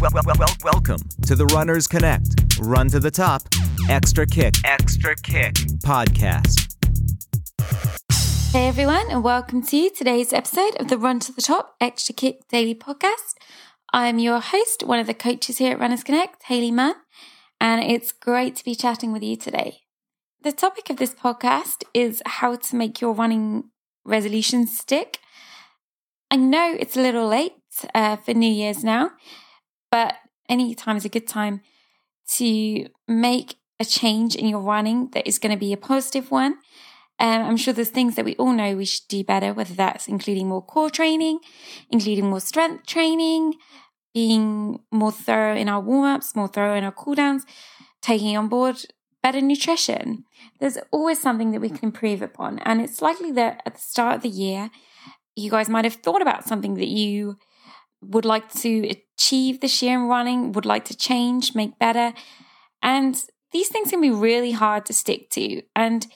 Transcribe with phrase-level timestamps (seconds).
[0.00, 3.42] Well, well, well, welcome to the Runners Connect Run to the Top
[3.90, 5.52] Extra Kick Extra Kick
[5.84, 6.72] podcast.
[8.50, 12.48] Hey everyone, and welcome to today's episode of the Run to the Top Extra Kick
[12.48, 13.34] Daily Podcast.
[13.92, 16.94] I'm your host, one of the coaches here at Runners Connect, Hayley Munn,
[17.60, 19.80] and it's great to be chatting with you today.
[20.42, 23.64] The topic of this podcast is how to make your running
[24.06, 25.18] resolutions stick.
[26.30, 27.52] I know it's a little late
[27.94, 29.10] uh, for New Year's now,
[29.90, 30.16] but
[30.48, 31.60] any time is a good time
[32.36, 36.56] to make a change in your running that is going to be a positive one.
[37.18, 40.08] Um, I'm sure there's things that we all know we should do better, whether that's
[40.08, 41.40] including more core training,
[41.90, 43.54] including more strength training,
[44.14, 47.44] being more thorough in our warm ups, more thorough in our cool downs,
[48.00, 48.76] taking on board
[49.22, 50.24] better nutrition.
[50.60, 52.58] There's always something that we can improve upon.
[52.60, 54.70] And it's likely that at the start of the year,
[55.36, 57.36] you guys might have thought about something that you
[58.02, 62.14] would like to achieve this year in running, would like to change, make better.
[62.82, 65.62] And these things can be really hard to stick to.
[65.76, 66.06] And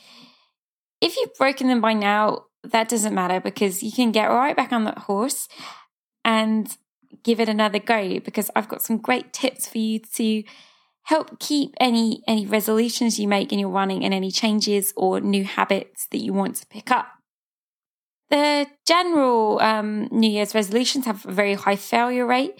[1.02, 4.72] if you've broken them by now, that doesn't matter because you can get right back
[4.72, 5.48] on that horse
[6.24, 6.74] and
[7.22, 10.42] give it another go because I've got some great tips for you to
[11.02, 15.44] help keep any any resolutions you make in your running and any changes or new
[15.44, 17.08] habits that you want to pick up.
[18.30, 22.58] The general um, New Year's resolutions have a very high failure rate.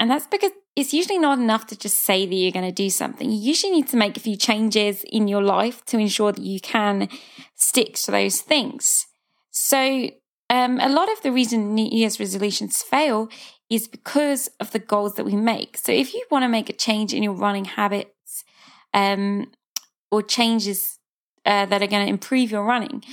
[0.00, 2.88] And that's because it's usually not enough to just say that you're going to do
[2.88, 3.30] something.
[3.30, 6.58] You usually need to make a few changes in your life to ensure that you
[6.58, 7.10] can
[7.54, 9.06] stick to those things.
[9.50, 10.08] So,
[10.48, 13.28] um, a lot of the reason New Year's resolutions fail
[13.68, 15.76] is because of the goals that we make.
[15.76, 18.42] So, if you want to make a change in your running habits
[18.94, 19.52] um,
[20.10, 20.98] or changes
[21.44, 23.04] uh, that are going to improve your running,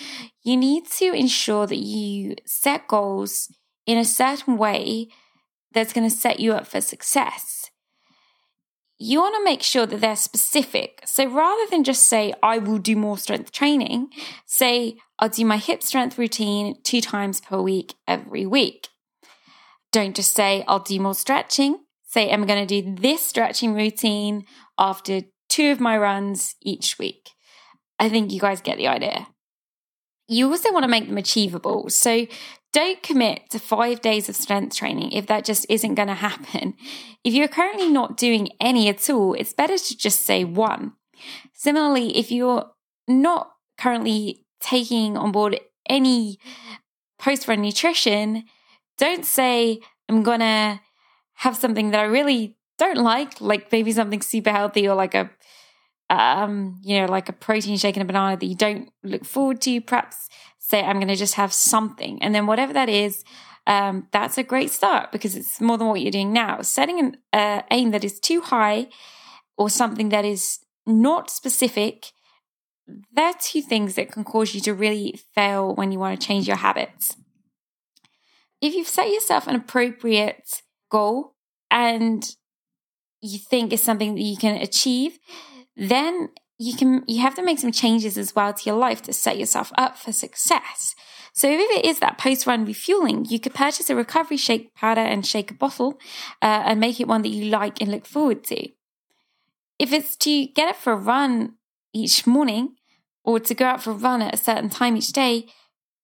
[0.42, 3.54] you need to ensure that you set goals
[3.86, 5.10] in a certain way
[5.78, 7.70] that's going to set you up for success.
[8.98, 11.04] You want to make sure that they're specific.
[11.06, 14.10] So rather than just say, I will do more strength training,
[14.48, 18.88] say, I'll do my hip strength routine two times per week every week.
[19.92, 21.78] Don't just say, I'll do more stretching.
[22.08, 24.46] Say, I'm going to do this stretching routine
[24.80, 27.30] after two of my runs each week.
[28.00, 29.28] I think you guys get the idea.
[30.28, 31.90] You also want to make them achievable.
[31.90, 32.26] So
[32.78, 36.76] don't commit to five days of strength training if that just isn't going to happen.
[37.24, 40.94] If you're currently not doing any at all, it's better to just say one.
[41.54, 42.70] Similarly, if you're
[43.08, 43.50] not
[43.80, 46.38] currently taking on board any
[47.18, 48.44] post run nutrition,
[49.00, 50.80] don't say, I'm going to
[51.34, 55.32] have something that I really don't like, like maybe something super healthy or like a
[56.10, 59.62] um, you know, like a protein shake and a banana that you don't look forward
[59.62, 60.30] to, perhaps
[60.68, 62.22] say, I'm going to just have something.
[62.22, 63.24] And then whatever that is,
[63.66, 66.62] um, that's a great start because it's more than what you're doing now.
[66.62, 68.88] Setting an uh, aim that is too high
[69.58, 72.12] or something that is not specific,
[73.14, 76.48] they're two things that can cause you to really fail when you want to change
[76.48, 77.16] your habits.
[78.62, 81.36] If you've set yourself an appropriate goal
[81.72, 82.24] and
[83.22, 85.20] you think is something that you can achieve,
[85.76, 89.14] then you can you have to make some changes as well to your life to
[89.14, 90.96] set yourself up for success.
[91.34, 95.26] So if it is that post-run refueling, you could purchase a recovery shake powder and
[95.26, 96.00] shake a bottle
[96.42, 98.70] uh, and make it one that you like and look forward to.
[99.78, 101.54] If it's to get up for a run
[101.94, 102.76] each morning
[103.24, 105.46] or to go out for a run at a certain time each day,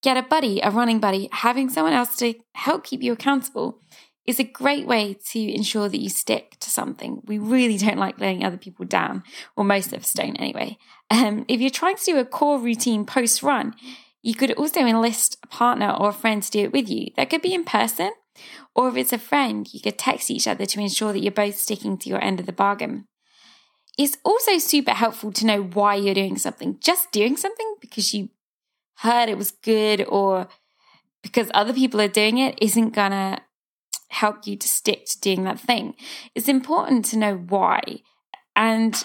[0.04, 3.80] get a buddy, a running buddy, having someone else to help keep you accountable
[4.26, 7.22] is a great way to ensure that you stick to something.
[7.26, 9.22] We really don't like letting other people down,
[9.56, 10.78] or most of us don't anyway.
[11.10, 13.74] Um, if you're trying to do a core routine post run,
[14.22, 17.08] you could also enlist a partner or a friend to do it with you.
[17.16, 18.12] That could be in person,
[18.74, 21.56] or if it's a friend, you could text each other to ensure that you're both
[21.56, 23.06] sticking to your end of the bargain.
[23.98, 26.78] It's also super helpful to know why you're doing something.
[26.80, 28.30] Just doing something because you
[28.98, 30.48] heard it was good or
[31.22, 33.40] because other people are doing it isn't gonna
[34.08, 35.94] help you to stick to doing that thing.
[36.34, 37.80] It's important to know why.
[38.56, 39.02] And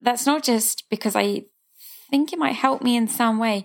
[0.00, 1.42] that's not just because I
[2.10, 3.64] think it might help me in some way.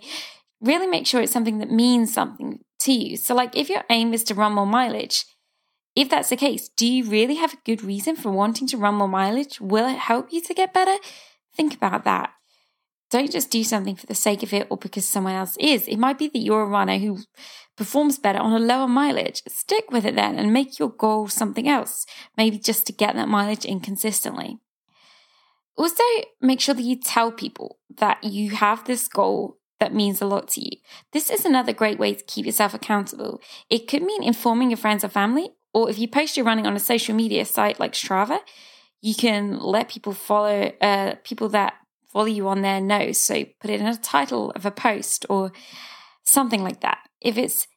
[0.61, 3.17] Really make sure it's something that means something to you.
[3.17, 5.25] So, like, if your aim is to run more mileage,
[5.95, 8.95] if that's the case, do you really have a good reason for wanting to run
[8.95, 9.59] more mileage?
[9.59, 10.95] Will it help you to get better?
[11.55, 12.31] Think about that.
[13.09, 15.87] Don't just do something for the sake of it or because someone else is.
[15.87, 17.19] It might be that you're a runner who
[17.75, 19.41] performs better on a lower mileage.
[19.47, 22.05] Stick with it then and make your goal something else,
[22.37, 24.59] maybe just to get that mileage in consistently.
[25.75, 26.03] Also,
[26.41, 30.49] make sure that you tell people that you have this goal that means a lot
[30.49, 30.77] to you.
[31.13, 33.41] This is another great way to keep yourself accountable.
[33.69, 36.75] It could mean informing your friends or family, or if you post your running on
[36.75, 38.39] a social media site like Strava,
[39.01, 41.75] you can let people follow uh, people that
[42.11, 43.19] follow you on their nose.
[43.19, 45.51] So put it in a title of a post or
[46.23, 46.99] something like that.
[47.21, 47.67] If it's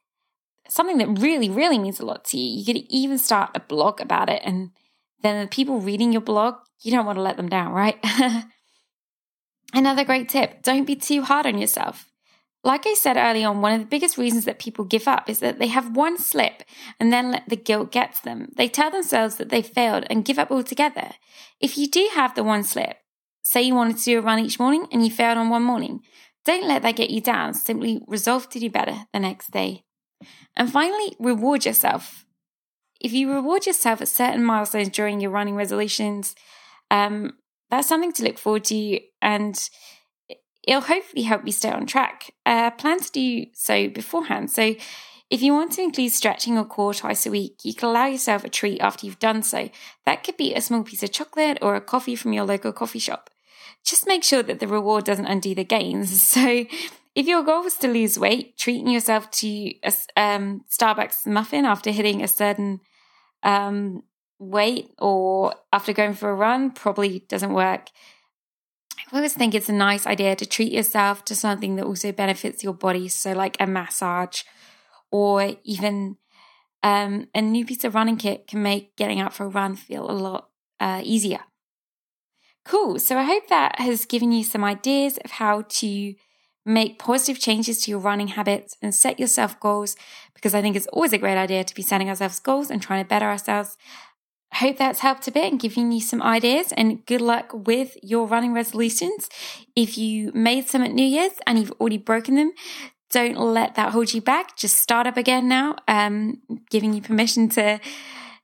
[0.67, 4.01] something that really, really means a lot to you, you could even start a blog
[4.01, 4.41] about it.
[4.43, 4.71] And
[5.21, 7.97] then the people reading your blog, you don't want to let them down, right?
[9.73, 12.09] Another great tip don't be too hard on yourself.
[12.65, 15.39] Like I said early on, one of the biggest reasons that people give up is
[15.39, 16.63] that they have one slip
[16.97, 18.53] and then let the guilt get to them.
[18.55, 21.11] They tell themselves that they failed and give up altogether.
[21.59, 23.02] If you do have the one slip,
[23.43, 26.01] say you wanted to do a run each morning and you failed on one morning,
[26.45, 27.53] don't let that get you down.
[27.53, 29.83] Simply resolve to do better the next day.
[30.55, 32.25] And finally, reward yourself.
[32.99, 36.35] If you reward yourself at certain milestones during your running resolutions,
[36.89, 37.33] um,
[37.69, 39.69] that's something to look forward to and
[40.65, 42.33] it'll hopefully help you stay on track.
[42.45, 44.51] Uh, plan to do so beforehand.
[44.51, 44.75] So,
[45.29, 48.43] if you want to include stretching or core twice a week, you can allow yourself
[48.43, 49.69] a treat after you've done so.
[50.05, 52.99] That could be a small piece of chocolate or a coffee from your local coffee
[52.99, 53.31] shop.
[53.83, 56.21] Just make sure that the reward doesn't undo the gains.
[56.33, 56.65] So,
[57.15, 61.91] if your goal was to lose weight, treating yourself to a um, Starbucks muffin after
[61.91, 62.79] hitting a certain
[63.43, 64.01] um,
[64.39, 67.89] weight or after going for a run probably doesn't work.
[69.11, 72.63] I always think it's a nice idea to treat yourself to something that also benefits
[72.63, 73.07] your body.
[73.09, 74.41] So, like a massage
[75.11, 76.17] or even
[76.81, 80.09] um, a new piece of running kit can make getting out for a run feel
[80.09, 81.39] a lot uh, easier.
[82.65, 82.99] Cool.
[82.99, 86.15] So, I hope that has given you some ideas of how to
[86.65, 89.95] make positive changes to your running habits and set yourself goals
[90.33, 93.03] because I think it's always a great idea to be setting ourselves goals and trying
[93.03, 93.77] to better ourselves.
[94.55, 98.27] Hope that's helped a bit and giving you some ideas and good luck with your
[98.27, 99.27] running resolutions.
[99.75, 102.53] If you made some at New Year's and you've already broken them,
[103.09, 104.55] don't let that hold you back.
[104.55, 107.79] Just start up again now, um, giving you permission to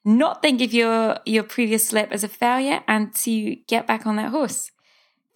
[0.05, 4.15] not think of your, your previous slip as a failure and to get back on
[4.15, 4.71] that horse.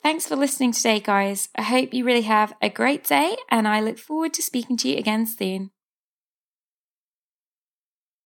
[0.02, 1.50] Thanks for listening today, guys.
[1.56, 4.90] I hope you really have a great day and I look forward to speaking to
[4.90, 5.72] you again soon.